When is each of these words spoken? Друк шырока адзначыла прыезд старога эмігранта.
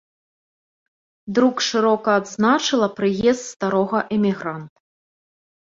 Друк 1.35 1.55
шырока 1.67 2.09
адзначыла 2.21 2.87
прыезд 3.01 3.43
старога 3.53 3.99
эмігранта. 4.17 4.77